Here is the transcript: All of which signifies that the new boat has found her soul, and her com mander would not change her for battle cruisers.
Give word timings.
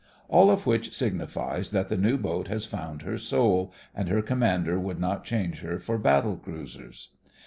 All 0.29 0.49
of 0.49 0.65
which 0.65 0.95
signifies 0.95 1.69
that 1.69 1.89
the 1.89 1.95
new 1.95 2.17
boat 2.17 2.47
has 2.47 2.65
found 2.65 3.03
her 3.03 3.19
soul, 3.19 3.71
and 3.93 4.09
her 4.09 4.23
com 4.23 4.39
mander 4.39 4.79
would 4.79 4.99
not 4.99 5.23
change 5.25 5.59
her 5.59 5.77
for 5.77 5.99
battle 5.99 6.37
cruisers. 6.37 7.09